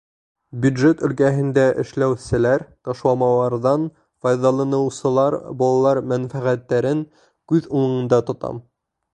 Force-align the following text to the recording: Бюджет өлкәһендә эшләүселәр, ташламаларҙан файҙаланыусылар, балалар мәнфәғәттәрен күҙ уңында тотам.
Бюджет 0.61 1.01
өлкәһендә 1.07 1.65
эшләүселәр, 1.83 2.65
ташламаларҙан 2.89 3.85
файҙаланыусылар, 4.25 5.39
балалар 5.63 6.03
мәнфәғәттәрен 6.15 7.05
күҙ 7.53 7.73
уңында 7.83 8.25
тотам. 8.33 8.65